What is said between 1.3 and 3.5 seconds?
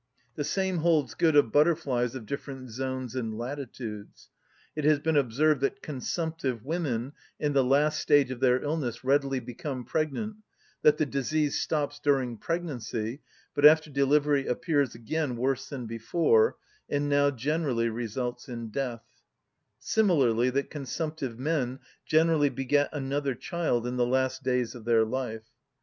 of butterflies of different zones and